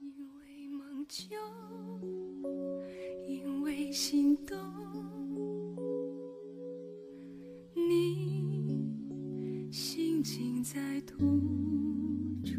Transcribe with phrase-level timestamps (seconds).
[0.00, 1.26] 因为梦就
[3.26, 4.56] 因为心动，
[7.74, 8.92] 你
[9.72, 11.16] 心情在途
[12.44, 12.56] 中，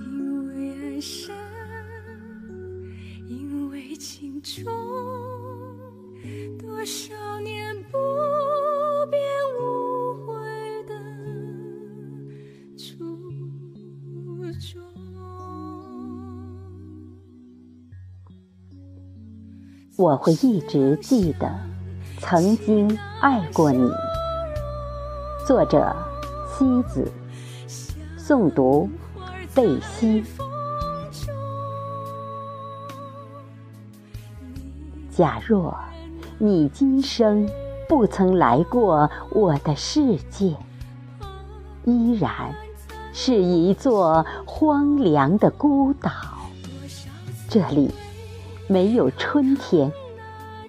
[0.00, 1.36] 因为爱深，
[3.28, 4.64] 因为情重，
[6.58, 7.14] 多少
[19.96, 21.50] 我会一直记得
[22.18, 23.90] 曾经爱过你。
[25.46, 25.96] 作者：
[26.46, 27.10] 西子，
[28.18, 28.90] 诵读：
[29.54, 30.22] 贝西。
[35.10, 35.74] 假若
[36.38, 37.48] 你今生
[37.88, 40.54] 不曾来过我的世界，
[41.84, 42.54] 依然
[43.14, 46.10] 是一座荒凉的孤岛。
[47.48, 47.90] 这里
[48.68, 49.92] 没有春天，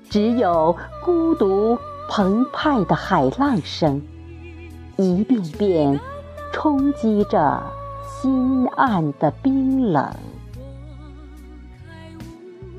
[0.09, 1.77] 只有孤独
[2.09, 4.01] 澎湃的海浪声，
[4.97, 5.99] 一遍遍
[6.53, 7.63] 冲击着
[8.05, 10.09] 心岸的冰冷。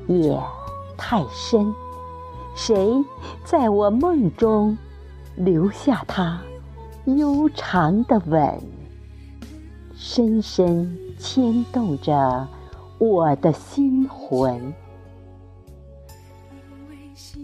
[0.07, 0.39] 夜
[0.97, 1.73] 太深，
[2.55, 3.03] 谁
[3.43, 4.77] 在我梦中
[5.35, 6.39] 留下他
[7.05, 8.61] 悠长的吻，
[9.95, 12.47] 深深牵动着
[12.97, 14.73] 我的心魂。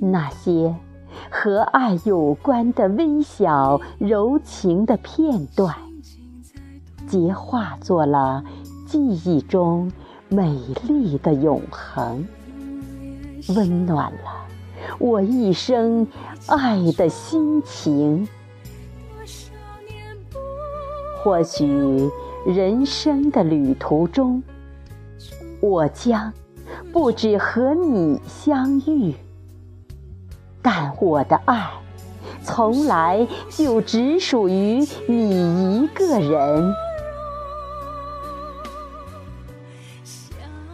[0.02, 0.76] 那些
[1.30, 5.76] 和爱有关的微小柔情的片段，
[7.08, 8.44] 皆化作了
[8.86, 9.92] 记忆中
[10.30, 12.28] 美丽的永恒，
[13.56, 14.48] 温暖了
[15.00, 16.08] 我一生
[16.48, 18.28] 爱的心情。
[21.24, 22.10] 或许
[22.46, 24.44] 人生的旅途中，
[25.62, 26.32] 我将
[26.92, 29.16] 不止和你相遇。
[30.66, 31.70] 但我的爱，
[32.42, 36.74] 从来就只属于你一个人。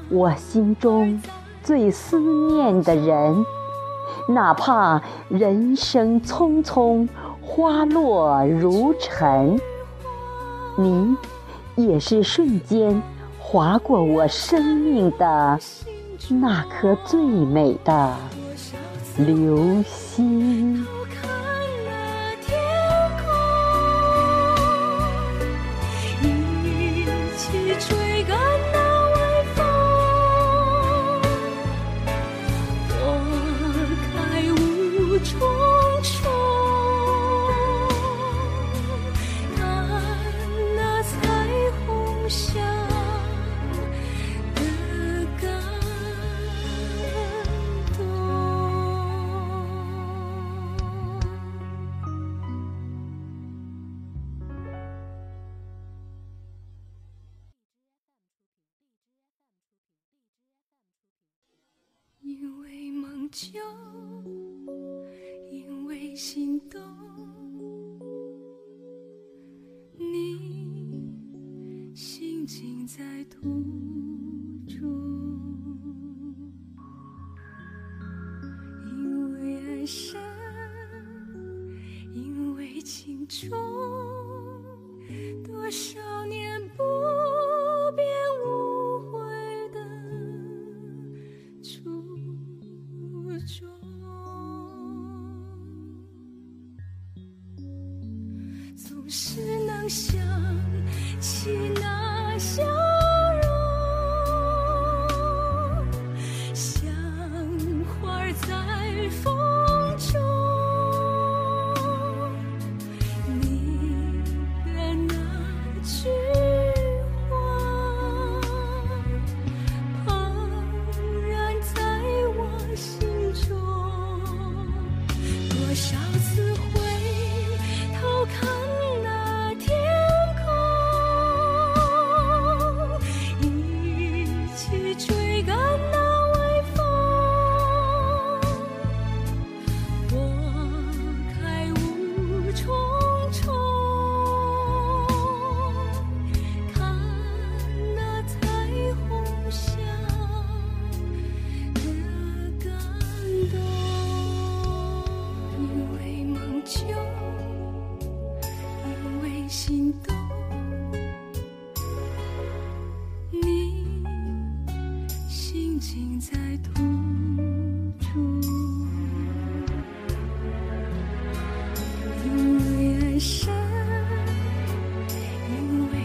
[0.09, 1.21] 我心中
[1.61, 3.45] 最思念的人，
[4.29, 7.05] 哪怕人生匆匆，
[7.41, 9.59] 花落如尘，
[10.77, 11.17] 你
[11.75, 13.01] 也是瞬间
[13.37, 15.59] 划过我生命的
[16.29, 18.15] 那颗最美的。
[19.17, 20.80] 流星。
[63.31, 63.47] 就
[65.49, 66.81] 因为心动，
[69.97, 73.39] 你心情在途
[74.67, 74.81] 中，
[78.85, 80.19] 因为爱深，
[82.13, 83.49] 因为情重，
[99.11, 100.30] 是能笑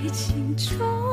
[0.07, 1.06] 你清楚。